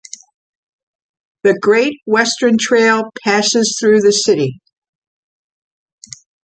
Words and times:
The 1.43 1.59
Great 1.61 1.99
Western 2.07 2.57
Trail 2.59 3.03
passes 3.23 3.77
through 3.79 3.99
the 4.01 4.11
city. 4.11 4.59